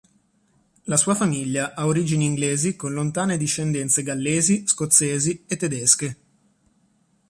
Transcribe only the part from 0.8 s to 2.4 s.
La sua famiglia ha origini